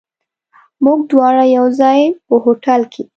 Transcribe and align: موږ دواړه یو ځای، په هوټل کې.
موږ 0.83 0.99
دواړه 1.11 1.43
یو 1.57 1.65
ځای، 1.79 1.99
په 2.27 2.35
هوټل 2.43 2.81
کې. 2.93 3.03